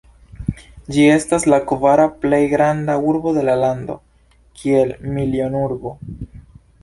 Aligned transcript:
Ĝi 0.93 1.01
estas 1.15 1.43
la 1.53 1.57
kvara 1.71 2.07
plej 2.23 2.39
granda 2.55 2.95
urbo 3.11 3.33
de 3.35 3.43
la 3.49 3.57
lando, 3.65 3.99
kiel 4.61 4.95
milionurbo. 5.19 5.93